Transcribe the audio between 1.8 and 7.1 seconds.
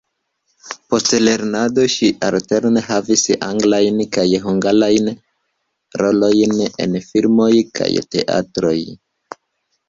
ŝi alterne havis anglajn kaj hungarajn rolojn en